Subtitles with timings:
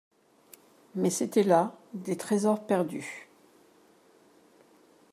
[0.95, 3.29] Mais c'etaient là des tresors perdus.